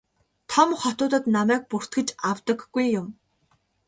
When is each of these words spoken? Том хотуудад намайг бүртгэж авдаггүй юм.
Том 0.51 0.69
хотуудад 0.81 1.23
намайг 1.35 1.61
бүртгэж 1.71 2.07
авдаггүй 2.29 2.85
юм. 3.01 3.07